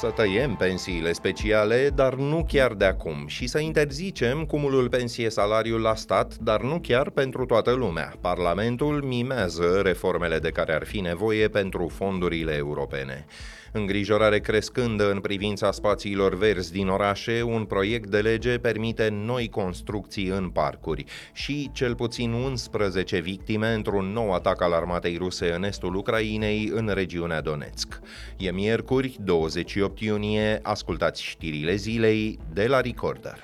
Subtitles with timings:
[0.00, 5.94] Să tăiem pensiile speciale, dar nu chiar de acum, și să interzicem cumulul pensie-salariu la
[5.94, 8.14] stat, dar nu chiar pentru toată lumea.
[8.20, 13.26] Parlamentul mimează reformele de care ar fi nevoie pentru fondurile europene.
[13.72, 20.26] Îngrijorare crescândă în privința spațiilor verzi din orașe, un proiect de lege permite noi construcții
[20.26, 25.94] în parcuri și cel puțin 11 victime într-un nou atac al armatei ruse în estul
[25.94, 28.00] Ucrainei, în regiunea Donetsk.
[28.36, 33.38] E miercuri, 28 iunie, ascultați știrile zilei de la Recorder.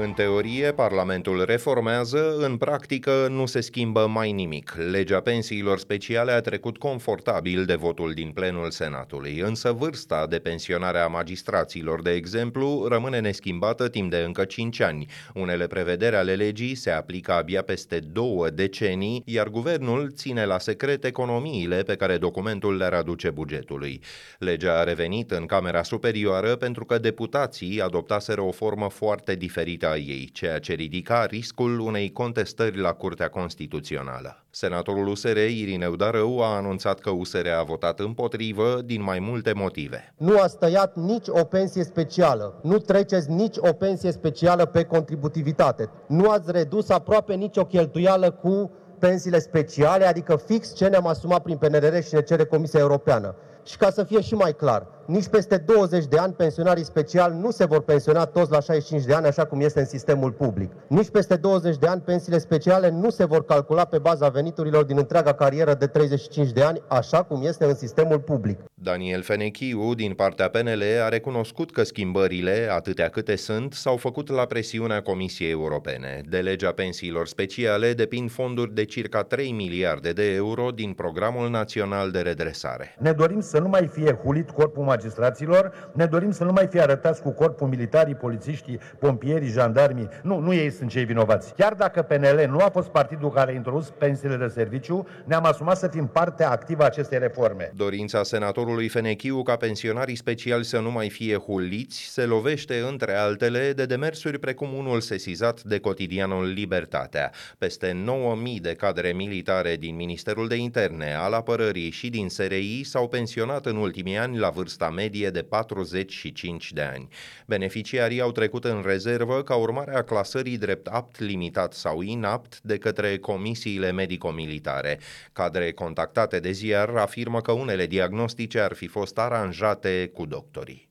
[0.00, 4.74] În teorie, Parlamentul reformează, în practică nu se schimbă mai nimic.
[4.90, 10.98] Legea pensiilor speciale a trecut confortabil de votul din plenul Senatului, însă vârsta de pensionare
[10.98, 15.06] a magistraților, de exemplu, rămâne neschimbată timp de încă 5 ani.
[15.34, 21.04] Unele prevederi ale legii se aplică abia peste două decenii, iar guvernul ține la secret
[21.04, 24.00] economiile pe care documentul le-ar aduce bugetului.
[24.38, 29.96] Legea a revenit în Camera Superioară pentru că deputații adoptaseră o formă foarte diferită a
[29.96, 34.44] ei, ceea ce ridica riscul unei contestări la Curtea Constituțională.
[34.50, 40.14] Senatorul USR, Irineu Darău, a anunțat că USR a votat împotrivă din mai multe motive.
[40.16, 45.90] Nu ați tăiat nici o pensie specială, nu treceți nici o pensie specială pe contributivitate,
[46.08, 51.42] nu ați redus aproape nici o cheltuială cu pensiile speciale, adică fix ce ne-am asumat
[51.42, 53.34] prin PNRR și ne cere Comisia Europeană.
[53.68, 57.50] Și ca să fie și mai clar, nici peste 20 de ani pensionarii speciali nu
[57.50, 60.70] se vor pensiona toți la 65 de ani, așa cum este în sistemul public.
[60.88, 64.98] Nici peste 20 de ani pensiile speciale nu se vor calcula pe baza veniturilor din
[64.98, 68.58] întreaga carieră de 35 de ani, așa cum este în sistemul public.
[68.74, 74.44] Daniel Fenechiu, din partea PNL, a recunoscut că schimbările, atâtea câte sunt, s-au făcut la
[74.44, 76.20] presiunea Comisiei Europene.
[76.28, 82.10] De legea pensiilor speciale depind fonduri de circa 3 miliarde de euro din Programul Național
[82.10, 82.96] de Redresare.
[82.98, 86.80] Ne dorim să nu mai fie hulit corpul magistraților, ne dorim să nu mai fie
[86.80, 90.08] arătați cu corpul militarii, polițiștii, pompierii, jandarmii.
[90.22, 91.54] Nu, nu ei sunt cei vinovați.
[91.54, 95.76] Chiar dacă PNL nu a fost partidul care a introdus pensiile de serviciu, ne-am asumat
[95.76, 97.72] să fim parte activă a acestei reforme.
[97.74, 103.72] Dorința senatorului Fenechiu ca pensionarii speciali să nu mai fie huliți se lovește, între altele,
[103.72, 107.30] de demersuri precum unul sesizat de cotidianul Libertatea.
[107.58, 113.08] Peste 9000 de cadre militare din Ministerul de Interne, al Apărării și din SRI s-au
[113.08, 117.08] pensionat în ultimii ani la vârsta medie de 45 de ani.
[117.46, 122.78] Beneficiarii au trecut în rezervă ca urmare a clasării drept apt limitat sau inapt de
[122.78, 124.98] către comisiile medico-militare.
[125.32, 130.87] Cadre contactate de ziar afirmă că unele diagnostice ar fi fost aranjate cu doctorii.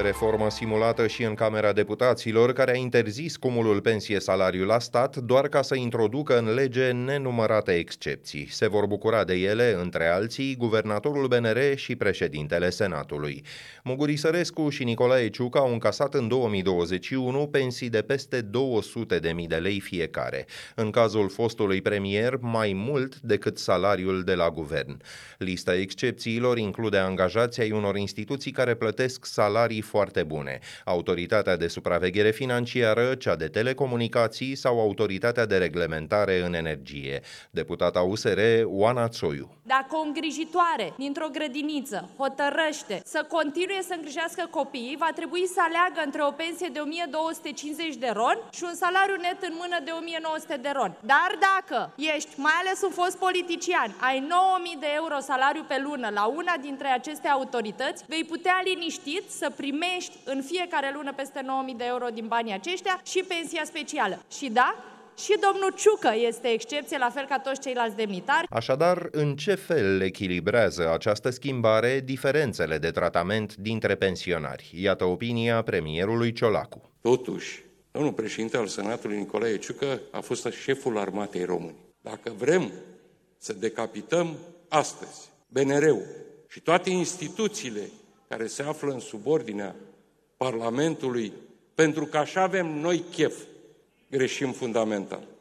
[0.00, 5.62] Reformă simulată și în Camera Deputaților, care a interzis cumulul pensie-salariu la stat doar ca
[5.62, 8.48] să introducă în lege nenumărate excepții.
[8.50, 13.44] Se vor bucura de ele, între alții, guvernatorul BNR și președintele Senatului.
[13.84, 19.46] Muguri Sărescu și Nicolae Ciuc au încasat în 2021 pensii de peste 200 de mii
[19.46, 20.46] de lei fiecare.
[20.74, 25.00] În cazul fostului premier, mai mult decât salariul de la guvern.
[25.38, 30.58] Lista excepțiilor include angajații ai unor instituții care plătesc salarii foarte bune.
[30.84, 37.20] Autoritatea de supraveghere financiară, cea de telecomunicații sau autoritatea de reglementare în energie.
[37.50, 39.56] Deputata USR, Oana Țoiu.
[39.62, 46.00] Dacă o îngrijitoare dintr-o grădiniță hotărăște să continue să îngrijească copiii, va trebui să aleagă
[46.04, 50.56] între o pensie de 1250 de ron și un salariu net în mână de 1900
[50.62, 50.92] de ron.
[51.12, 51.78] Dar dacă
[52.14, 56.54] ești, mai ales un fost politician, ai 9000 de euro salariu pe lună la una
[56.60, 61.84] dintre aceste autorități, vei putea liniștit să primești primești în fiecare lună peste 9.000 de
[61.86, 64.24] euro din banii aceștia și pensia specială.
[64.38, 64.74] Și da,
[65.18, 68.46] și domnul Ciucă este excepție, la fel ca toți ceilalți demnitari.
[68.50, 74.72] Așadar, în ce fel echilibrează această schimbare diferențele de tratament dintre pensionari?
[74.74, 76.90] Iată opinia premierului Ciolacu.
[77.00, 81.78] Totuși, domnul președinte al Senatului Nicolae Ciucă a fost șeful armatei români.
[82.00, 82.72] Dacă vrem
[83.38, 84.36] să decapităm
[84.68, 86.02] astăzi BNR-ul
[86.48, 87.80] și toate instituțiile
[88.28, 89.74] care se află în subordinea
[90.36, 91.32] Parlamentului,
[91.74, 93.42] pentru că așa avem noi chef,
[94.10, 95.35] greșim fundamental.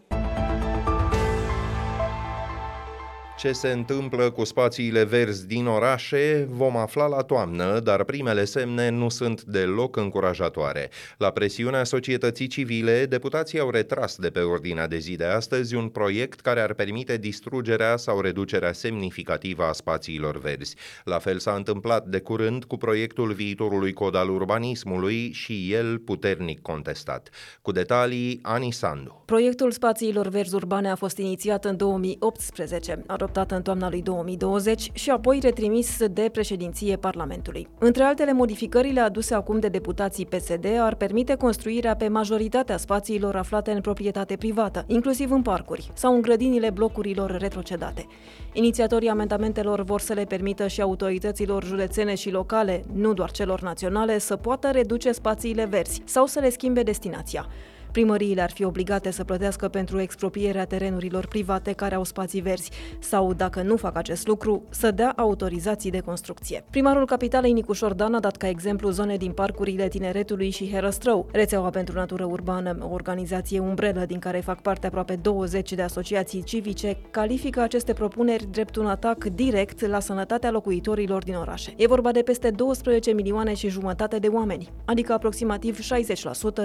[3.45, 8.89] Ce se întâmplă cu spațiile verzi din orașe vom afla la toamnă, dar primele semne
[8.89, 10.89] nu sunt deloc încurajatoare.
[11.17, 15.87] La presiunea societății civile, deputații au retras de pe ordinea de zi de astăzi un
[15.87, 20.75] proiect care ar permite distrugerea sau reducerea semnificativă a spațiilor verzi.
[21.03, 26.61] La fel s-a întâmplat de curând cu proiectul viitorului cod al urbanismului și el puternic
[26.61, 27.29] contestat.
[27.61, 29.23] Cu detalii, Ani Sandu.
[29.25, 35.09] Proiectul spațiilor verzi urbane a fost inițiat în 2018 adoptat în toamna lui 2020 și
[35.09, 37.67] apoi retrimis de președinție Parlamentului.
[37.79, 43.71] Între altele, modificările aduse acum de deputații PSD ar permite construirea pe majoritatea spațiilor aflate
[43.71, 48.05] în proprietate privată, inclusiv în parcuri sau în grădinile blocurilor retrocedate.
[48.53, 54.17] Inițiatorii amendamentelor vor să le permită și autorităților județene și locale, nu doar celor naționale,
[54.17, 57.47] să poată reduce spațiile verzi sau să le schimbe destinația.
[57.95, 63.33] Primăriile ar fi obligate să plătească pentru expropierea terenurilor private care au spații verzi sau,
[63.33, 66.65] dacă nu fac acest lucru, să dea autorizații de construcție.
[66.69, 71.27] Primarul capitalei Nicu Șordan a dat ca exemplu zone din parcurile Tineretului și Herăstrău.
[71.31, 76.43] Rețeaua pentru natură urbană, o organizație umbrelă din care fac parte aproape 20 de asociații
[76.43, 81.73] civice, califică aceste propuneri drept un atac direct la sănătatea locuitorilor din orașe.
[81.77, 85.79] E vorba de peste 12 milioane și jumătate de oameni, adică aproximativ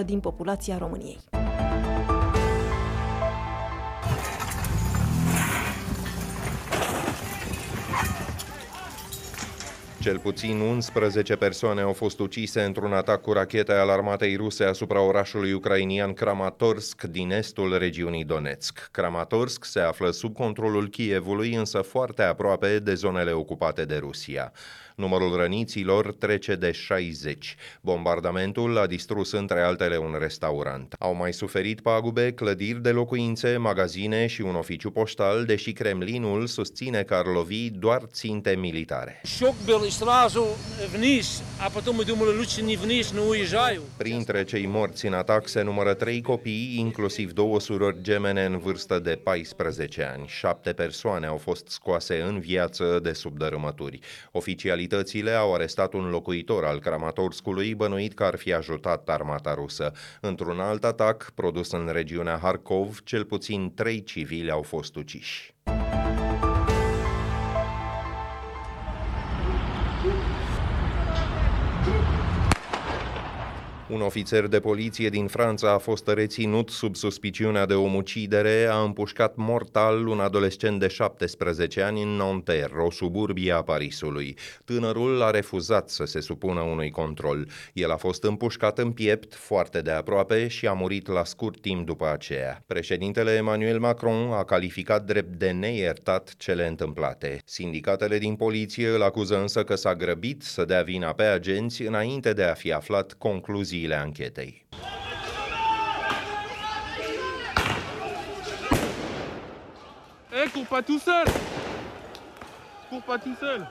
[0.03, 1.20] 60% din populația României.
[10.01, 15.01] Cel puțin 11 persoane au fost ucise într-un atac cu rachete al armatei ruse asupra
[15.01, 18.89] orașului ucrainian Kramatorsk din estul regiunii Donetsk.
[18.91, 24.53] Kramatorsk se află sub controlul Kievului, însă foarte aproape de zonele ocupate de Rusia.
[25.01, 27.57] Numărul răniților trece de 60.
[27.81, 30.95] Bombardamentul a distrus între altele un restaurant.
[30.99, 37.03] Au mai suferit pagube clădiri de locuințe, magazine și un oficiu poștal, deși Kremlinul susține
[37.03, 39.21] că ar lovi doar ținte militare.
[39.25, 39.55] Șoc
[39.91, 40.47] i stražu
[40.93, 40.95] v
[41.59, 42.85] a potom i domnul Lucini v
[43.15, 43.83] nu uijaju.
[43.97, 48.99] Printre cei morți în atac se numără trei copii, inclusiv două surori gemene în vârstă
[48.99, 50.27] de 14 ani.
[50.27, 53.99] Șapte persoane au fost scoase în viață de sub dărâmături.
[54.33, 59.93] Oficialitățile au arestat un locuitor al Kramatorskului bănuit că ar fi ajutat armata rusă.
[60.21, 65.55] Într-un alt atac produs în regiunea Harkov, cel puțin trei civili au fost uciși.
[73.93, 79.37] Un ofițer de poliție din Franța a fost reținut sub suspiciunea de omucidere, a împușcat
[79.37, 84.37] mortal un adolescent de 17 ani în Nanterre, o suburbie a Parisului.
[84.65, 87.49] Tânărul a refuzat să se supună unui control.
[87.73, 91.87] El a fost împușcat în piept, foarte de aproape, și a murit la scurt timp
[91.87, 92.63] după aceea.
[92.67, 97.39] Președintele Emmanuel Macron a calificat drept de neiertat cele întâmplate.
[97.45, 102.33] Sindicatele din poliție îl acuză însă că s-a grăbit să dea vina pe agenți înainte
[102.33, 104.63] de a fi aflat concluzii concluziile anchetei.
[110.33, 111.27] Eh, cours pas tout seul
[112.89, 113.67] Cours pas tout seul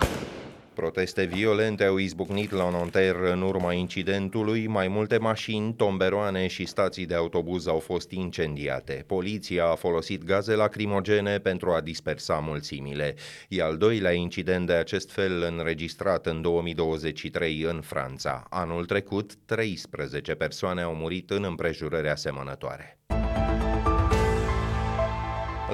[0.80, 7.06] Proteste violente au izbucnit la Nanterre în urma incidentului, mai multe mașini, tomberoane și stații
[7.06, 9.04] de autobuz au fost incendiate.
[9.08, 13.16] Poliția a folosit gaze lacrimogene pentru a dispersa mulțimile.
[13.50, 18.46] E al doilea incident de acest fel înregistrat în 2023 în Franța.
[18.50, 22.99] Anul trecut, 13 persoane au murit în împrejurări asemănătoare.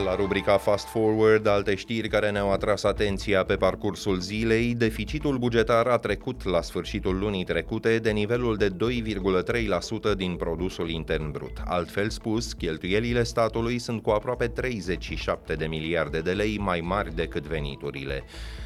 [0.03, 5.87] La rubrica Fast Forward, alte știri care ne-au atras atenția pe parcursul zilei, deficitul bugetar
[5.87, 11.57] a trecut la sfârșitul lunii trecute de nivelul de 2,3% din produsul intern brut.
[11.65, 17.43] Altfel spus, cheltuielile statului sunt cu aproape 37 de miliarde de lei mai mari decât
[17.43, 18.23] veniturile.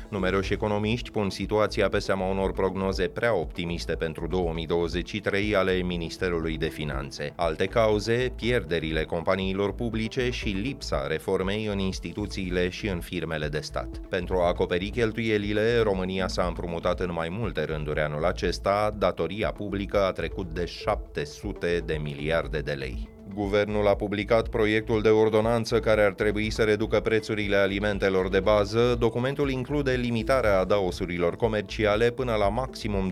[0.10, 6.68] Numeroși economiști pun situația pe seama unor prognoze prea optimiste pentru 2023 ale Ministerului de
[6.68, 7.34] Finanțe.
[7.36, 13.98] Alte cauze, pierderile companiilor publice și lipsa reformei în instituțiile și în firmele de stat.
[14.10, 20.04] Pentru a acoperi cheltuielile, România s-a împrumutat în mai multe rânduri anul acesta, datoria publică
[20.06, 23.19] a trecut de 700 de miliarde de lei.
[23.40, 28.96] Guvernul a publicat proiectul de ordonanță care ar trebui să reducă prețurile alimentelor de bază.
[29.00, 33.12] Documentul include limitarea adaosurilor comerciale până la maximum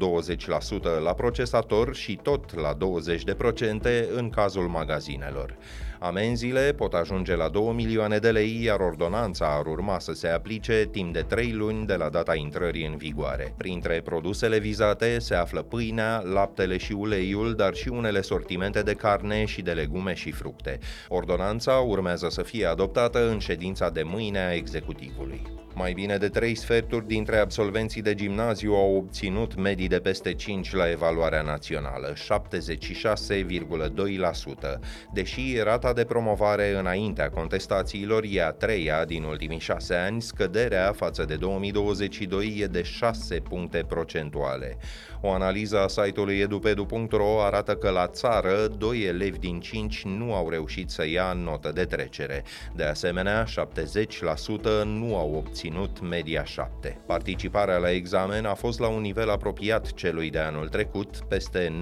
[1.00, 5.56] 20% la procesator și tot la 20% în cazul magazinelor.
[6.00, 10.88] Amenziile pot ajunge la 2 milioane de lei, iar ordonanța ar urma să se aplice
[10.92, 13.54] timp de 3 luni de la data intrării în vigoare.
[13.58, 19.46] Printre produsele vizate se află pâinea, laptele și uleiul, dar și unele sortimente de carne
[19.46, 20.80] și de legume și fructe.
[21.08, 25.67] Ordonanța urmează să fie adoptată în ședința de mâine a executivului.
[25.80, 30.74] Mai bine de trei sferturi dintre absolvenții de gimnaziu au obținut medii de peste 5
[30.74, 34.80] la evaluarea națională, 76,2%,
[35.14, 41.26] deși rata de promovare înaintea contestațiilor e a treia din ultimii șase ani, scăderea față
[41.26, 44.78] de 2022 e de 6 puncte procentuale.
[45.22, 50.50] O analiză a site-ului edupedu.ro arată că la țară, doi elevi din 5 nu au
[50.50, 52.44] reușit să ia notă de trecere.
[52.76, 53.48] De asemenea, 70%
[54.86, 55.36] nu au
[55.68, 57.02] obținut media 7.
[57.06, 61.82] Participarea la examen a fost la un nivel apropiat celui de anul trecut, peste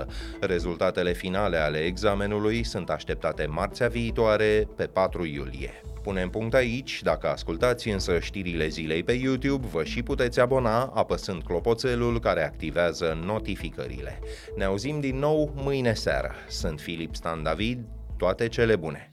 [0.00, 0.06] 95%.
[0.40, 5.70] Rezultatele finale ale examenului sunt așteptate marțea viitoare, pe 4 iulie.
[6.02, 11.42] Punem punct aici, dacă ascultați însă știrile zilei pe YouTube, vă și puteți abona apăsând
[11.42, 14.18] clopoțelul care activează notificările.
[14.56, 16.34] Ne auzim din nou mâine seară.
[16.48, 17.84] Sunt Filip Stan David,
[18.16, 19.11] toate cele bune!